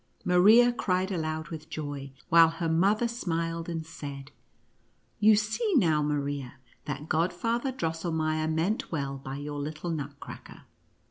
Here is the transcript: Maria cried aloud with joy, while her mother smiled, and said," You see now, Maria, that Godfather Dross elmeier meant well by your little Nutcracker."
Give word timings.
Maria 0.25 0.73
cried 0.73 1.11
aloud 1.11 1.49
with 1.49 1.69
joy, 1.69 2.11
while 2.29 2.49
her 2.49 2.67
mother 2.67 3.07
smiled, 3.07 3.69
and 3.69 3.85
said," 3.85 4.31
You 5.19 5.35
see 5.35 5.75
now, 5.75 6.01
Maria, 6.01 6.55
that 6.85 7.07
Godfather 7.07 7.71
Dross 7.71 8.01
elmeier 8.03 8.51
meant 8.51 8.91
well 8.91 9.19
by 9.19 9.35
your 9.35 9.59
little 9.59 9.91
Nutcracker." 9.91 10.63